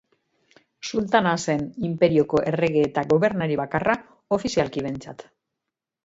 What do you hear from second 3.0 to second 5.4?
gobernari bakarra, ofizialki behintzat.